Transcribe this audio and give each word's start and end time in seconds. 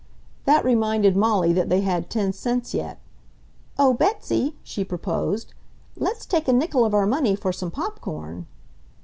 That 0.45 0.65
reminded 0.65 1.15
Molly 1.15 1.53
that 1.53 1.69
they 1.69 1.81
had 1.81 2.09
ten 2.09 2.33
cents 2.33 2.73
yet. 2.73 2.99
"Oh, 3.77 3.93
Betsy," 3.93 4.55
she 4.63 4.83
proposed, 4.83 5.53
"let's 5.95 6.25
take 6.25 6.47
a 6.47 6.53
nickel 6.53 6.83
of 6.85 6.95
our 6.95 7.05
money 7.05 7.35
for 7.35 7.53
some 7.53 7.69
pop 7.69 7.99
corn." 8.01 8.47